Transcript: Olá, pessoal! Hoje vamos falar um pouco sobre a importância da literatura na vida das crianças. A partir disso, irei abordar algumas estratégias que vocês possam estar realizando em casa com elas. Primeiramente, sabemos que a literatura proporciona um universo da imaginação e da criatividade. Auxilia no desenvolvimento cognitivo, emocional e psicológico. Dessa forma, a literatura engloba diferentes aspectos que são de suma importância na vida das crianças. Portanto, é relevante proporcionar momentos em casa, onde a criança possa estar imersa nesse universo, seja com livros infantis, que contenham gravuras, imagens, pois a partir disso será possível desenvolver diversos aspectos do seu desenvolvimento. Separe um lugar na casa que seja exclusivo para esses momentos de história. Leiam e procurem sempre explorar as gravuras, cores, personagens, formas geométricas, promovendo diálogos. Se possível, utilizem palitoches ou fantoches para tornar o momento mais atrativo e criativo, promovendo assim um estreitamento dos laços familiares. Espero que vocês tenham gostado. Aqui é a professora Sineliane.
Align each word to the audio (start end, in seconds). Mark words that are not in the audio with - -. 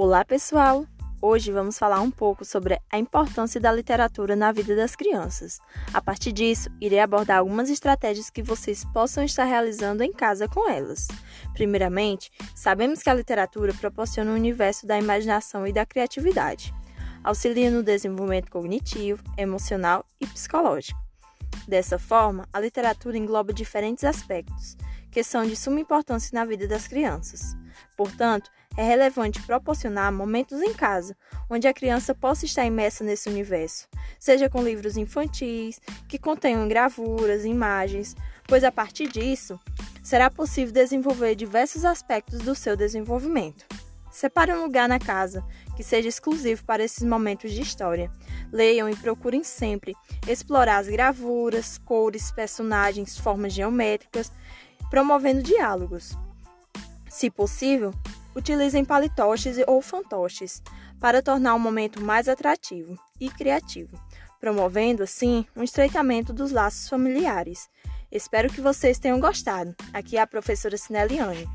Olá, 0.00 0.24
pessoal! 0.24 0.86
Hoje 1.20 1.50
vamos 1.50 1.76
falar 1.76 2.00
um 2.00 2.08
pouco 2.08 2.44
sobre 2.44 2.80
a 2.88 3.00
importância 3.00 3.60
da 3.60 3.72
literatura 3.72 4.36
na 4.36 4.52
vida 4.52 4.76
das 4.76 4.94
crianças. 4.94 5.58
A 5.92 6.00
partir 6.00 6.30
disso, 6.30 6.70
irei 6.80 7.00
abordar 7.00 7.38
algumas 7.38 7.68
estratégias 7.68 8.30
que 8.30 8.40
vocês 8.40 8.84
possam 8.94 9.24
estar 9.24 9.42
realizando 9.42 10.04
em 10.04 10.12
casa 10.12 10.46
com 10.46 10.70
elas. 10.70 11.08
Primeiramente, 11.52 12.30
sabemos 12.54 13.02
que 13.02 13.10
a 13.10 13.14
literatura 13.14 13.74
proporciona 13.74 14.30
um 14.30 14.36
universo 14.36 14.86
da 14.86 14.96
imaginação 14.96 15.66
e 15.66 15.72
da 15.72 15.84
criatividade. 15.84 16.72
Auxilia 17.24 17.68
no 17.68 17.82
desenvolvimento 17.82 18.52
cognitivo, 18.52 19.20
emocional 19.36 20.06
e 20.20 20.28
psicológico. 20.28 21.00
Dessa 21.66 21.98
forma, 21.98 22.48
a 22.52 22.60
literatura 22.60 23.18
engloba 23.18 23.52
diferentes 23.52 24.04
aspectos 24.04 24.76
que 25.10 25.24
são 25.24 25.44
de 25.44 25.56
suma 25.56 25.80
importância 25.80 26.30
na 26.32 26.44
vida 26.44 26.68
das 26.68 26.86
crianças. 26.86 27.56
Portanto, 27.96 28.48
é 28.78 28.82
relevante 28.84 29.42
proporcionar 29.42 30.12
momentos 30.12 30.62
em 30.62 30.72
casa, 30.72 31.16
onde 31.50 31.66
a 31.66 31.74
criança 31.74 32.14
possa 32.14 32.44
estar 32.44 32.64
imersa 32.64 33.02
nesse 33.02 33.28
universo, 33.28 33.88
seja 34.20 34.48
com 34.48 34.62
livros 34.62 34.96
infantis, 34.96 35.80
que 36.08 36.16
contenham 36.16 36.68
gravuras, 36.68 37.44
imagens, 37.44 38.14
pois 38.46 38.62
a 38.62 38.70
partir 38.70 39.08
disso 39.08 39.58
será 40.00 40.30
possível 40.30 40.72
desenvolver 40.72 41.34
diversos 41.34 41.84
aspectos 41.84 42.38
do 42.38 42.54
seu 42.54 42.76
desenvolvimento. 42.76 43.66
Separe 44.12 44.52
um 44.52 44.62
lugar 44.62 44.88
na 44.88 45.00
casa 45.00 45.44
que 45.76 45.82
seja 45.82 46.08
exclusivo 46.08 46.64
para 46.64 46.84
esses 46.84 47.02
momentos 47.02 47.50
de 47.50 47.60
história. 47.60 48.08
Leiam 48.52 48.88
e 48.88 48.94
procurem 48.94 49.42
sempre 49.42 49.92
explorar 50.28 50.78
as 50.78 50.86
gravuras, 50.86 51.78
cores, 51.78 52.30
personagens, 52.30 53.18
formas 53.18 53.52
geométricas, 53.52 54.30
promovendo 54.88 55.42
diálogos. 55.42 56.16
Se 57.08 57.28
possível, 57.28 57.92
utilizem 58.34 58.84
palitoches 58.84 59.56
ou 59.66 59.80
fantoches 59.80 60.62
para 61.00 61.22
tornar 61.22 61.54
o 61.54 61.60
momento 61.60 62.02
mais 62.02 62.28
atrativo 62.28 62.98
e 63.20 63.30
criativo, 63.30 63.98
promovendo 64.40 65.02
assim 65.02 65.46
um 65.56 65.62
estreitamento 65.62 66.32
dos 66.32 66.52
laços 66.52 66.88
familiares. 66.88 67.68
Espero 68.10 68.50
que 68.50 68.60
vocês 68.60 68.98
tenham 68.98 69.20
gostado. 69.20 69.74
Aqui 69.92 70.16
é 70.16 70.20
a 70.20 70.26
professora 70.26 70.76
Sineliane. 70.76 71.48